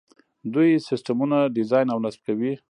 دوی 0.53 0.69
سیسټمونه 0.89 1.37
ډیزاین 1.55 1.87
او 1.93 1.99
نصب 2.05 2.21
کوي. 2.27 2.53